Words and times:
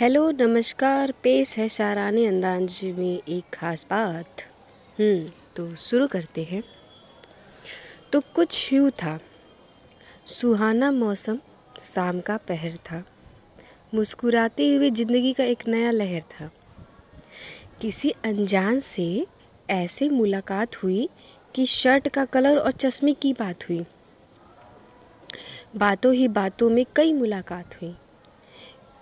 Hello, 0.00 0.30
नमस्कार। 0.30 1.12
पेश 1.22 1.58
है 1.58 1.68
शाराने 1.68 2.26
अंदाज 2.26 2.80
में 2.84 3.22
एक 3.28 3.44
ख़ास 3.54 3.86
बात। 3.90 4.40
हम्म 4.98 5.30
तो 5.56 5.74
शुरू 5.74 6.06
करते 6.06 6.42
हैं। 6.42 6.62
तो 8.12 8.20
कुछ 8.20 8.72
यूँ 8.72 8.90
था। 8.90 9.20
सुहाना 10.26 10.90
मौसम, 10.90 11.38
शाम 11.80 12.20
का 12.20 12.36
पहर 12.36 12.76
था। 12.76 13.02
मुस्कुराते 13.94 14.74
हुए 14.74 14.90
ज़िंदगी 14.90 15.32
का 15.32 15.44
एक 15.44 15.68
नया 15.68 15.90
लहर 15.90 16.20
था। 16.20 16.50
किसी 17.80 18.10
अनजान 18.10 18.80
से 18.80 19.26
ऐसे 19.70 20.08
मुलाकात 20.08 20.82
हुई 20.82 21.08
कि 21.54 21.66
शर्ट 21.66 22.08
का 22.08 22.24
कलर 22.24 22.58
और 22.58 22.72
चश्मे 22.72 23.12
की 23.12 23.32
बात 23.32 23.68
हुई। 23.68 23.84
बातों 25.76 26.14
ही 26.14 26.28
बातों 26.28 26.70
में 26.70 26.86
कई 26.96 27.12
मुलाकात 27.12 27.82
हुई। 27.82 27.96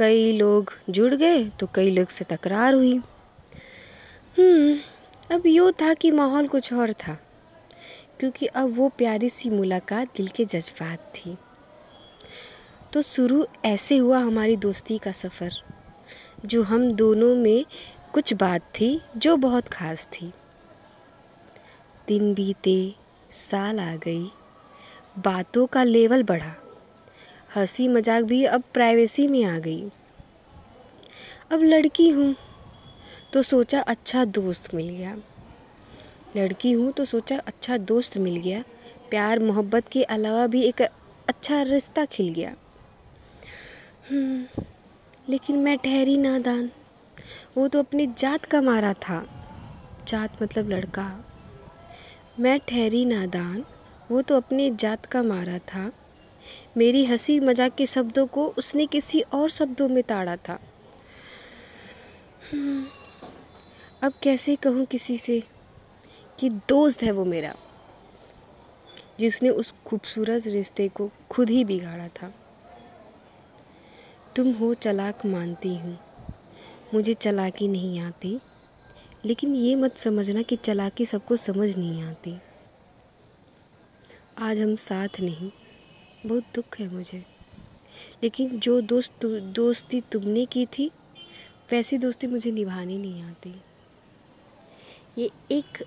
कई 0.00 0.32
लोग 0.32 0.72
जुड़ 0.90 1.14
गए 1.14 1.44
तो 1.60 1.68
कई 1.74 1.90
लोग 1.90 2.08
से 2.08 2.24
तकरार 2.26 2.74
हुई। 2.74 2.94
हम्म 4.36 4.78
अब 5.30 5.46
यूँ 5.46 5.70
था 5.72 5.92
कि 5.94 6.10
माहौल 6.10 6.46
कुछ 6.48 6.72
और 6.72 6.92
था, 6.92 7.16
क्योंकि 8.20 8.46
अब 8.46 8.76
वो 8.76 8.88
प्यारी 8.88 9.28
सी 9.30 9.50
मुलाकात 9.50 10.16
दिल 10.16 10.28
के 10.28 10.44
जज्बात 10.44 11.12
थी। 11.16 11.36
तो 12.92 13.02
शुरू 13.02 13.46
ऐसे 13.64 13.96
हुआ 13.96 14.18
हमारी 14.18 14.56
दोस्ती 14.56 14.98
का 14.98 15.12
सफ़र, 15.12 15.52
जो 16.46 16.62
हम 16.62 16.90
दोनों 16.92 17.34
में 17.34 17.64
कुछ 18.14 18.32
बात 18.34 18.62
थी 18.74 19.00
जो 19.16 19.36
बहुत 19.36 19.68
ख़ास 19.68 20.06
थी। 20.12 20.32
दिन 22.08 22.32
बीते, 22.34 22.94
साल 23.30 23.80
आ 23.80 23.94
गई, 23.96 24.30
बातों 25.18 25.66
का 25.66 25.82
लेवल 25.84 26.22
बढ़ा। 26.22 26.54
हँसी 27.56 27.88
मज़ाक 27.88 28.24
भी 28.24 28.44
अब 28.44 28.62
प्राइवेसी 28.74 29.26
में 29.28 29.44
आ 29.44 29.58
गई। 29.58 29.82
अब 31.50 31.62
लड़की 31.62 32.08
हूँ 32.08 32.34
तो 33.32 33.42
सोचा 33.42 33.80
अच्छा 33.80 34.24
दोस्त 34.24 34.74
मिल 34.74 34.88
गया। 34.88 35.16
लड़की 36.36 36.72
हूँ 36.72 36.92
तो 36.92 37.04
सोचा 37.04 37.38
अच्छा 37.38 37.76
दोस्त 37.76 38.18
मिल 38.18 38.36
गया। 38.36 38.64
प्यार 39.10 39.38
मोहब्बत 39.38 39.88
के 39.88 40.02
अलावा 40.02 40.46
भी 40.46 40.62
एक 40.62 40.82
अच्छा 41.28 41.62
रिश्ता 41.62 42.04
खिल 42.04 42.32
गया। 42.34 42.54
हम्म, 44.10 44.64
लेकिन 45.28 45.56
मैं 45.56 45.78
ठहरी 45.78 46.16
नादान। 46.16 46.70
वो 47.56 47.68
तो 47.68 47.78
अपनी 47.78 48.06
जात 48.06 48.44
का 48.44 48.60
मारा 48.60 48.92
था। 48.92 49.26
जात 50.08 50.42
मतलब 50.42 50.70
लड़का। 50.70 51.24
मैं 52.40 52.58
ठहरी 52.58 53.04
नादान। 53.04 53.64
वो 54.10 54.22
तो 54.22 54.36
अपनी 54.36 54.70
जात 54.70 55.06
का 55.06 55.22
मारा 55.22 55.58
था। 55.58 55.92
मेरी 56.76 57.04
हँसी 57.04 57.38
मज़ाक 57.40 57.74
के 57.74 57.86
शब्दों 57.86 58.26
को 58.26 58.46
उसने 58.58 58.86
किसी 58.86 59.20
और 59.34 59.48
शब्दों 59.50 59.88
में 59.88 60.02
ताड़ा 60.02 60.36
था। 60.38 60.58
हम्म, 62.52 62.84
अब 64.02 64.12
कैसे 64.22 64.56
कहूँ 64.56 64.84
किसी 64.86 65.16
से 65.18 65.42
कि 66.38 66.50
दोस्त 66.68 67.02
है 67.02 67.10
वो 67.10 67.24
मेरा 67.24 67.54
जिसने 69.20 69.48
उस 69.50 69.72
खूबसूरत 69.86 70.46
रिश्ते 70.46 70.88
को 70.88 71.10
खुद 71.30 71.50
ही 71.50 71.64
बिगाड़ा 71.64 72.08
था। 72.08 72.32
तुम 74.36 74.52
हो 74.52 74.72
चलाक 74.74 75.24
मानती 75.26 75.74
हूँ 75.76 75.98
मुझे 76.94 77.14
चलाकी 77.14 77.68
नहीं 77.68 78.00
आती 78.00 78.38
लेकिन 79.24 79.54
ये 79.54 79.74
मत 79.74 79.96
समझना 79.96 80.42
कि 80.42 80.56
चलाकी 80.56 81.04
सबको 81.06 81.36
समझ 81.36 81.76
नहीं 81.76 82.02
आती। 82.02 82.38
आज 84.38 84.60
हम 84.60 84.74
साथ 84.78 85.20
नहीं 85.20 85.50
बहुत 86.26 86.44
दुख 86.54 86.78
है 86.78 86.88
मुझे। 86.88 87.24
लेकिन 88.22 88.58
जो 88.58 88.80
दोस्त 88.80 89.26
दोस्ती 89.26 90.00
तुमने 90.00 90.46
की 90.46 90.66
थी, 90.66 90.90
वैसी 91.70 91.98
दोस्ती 91.98 92.26
मुझे 92.26 92.50
निभानी 92.50 92.98
नहीं 92.98 93.22
आती। 93.22 93.54
ये 95.18 95.30
एक 95.50 95.84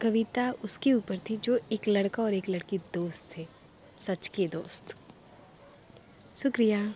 कविता 0.00 0.50
उसके 0.50 0.92
ऊपर 0.92 1.18
थी 1.18 1.36
जो 1.36 1.60
एक 1.72 1.88
लड़का 1.88 2.22
और 2.22 2.34
एक 2.34 2.48
लड़की 2.48 2.78
दोस्त 2.78 3.24
थे, 3.36 3.46
सच 3.98 4.28
के 4.28 4.48
दोस्त। 4.48 4.96
शुक्रिया। 6.38 6.94